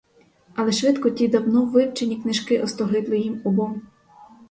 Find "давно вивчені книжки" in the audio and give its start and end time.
1.27-2.61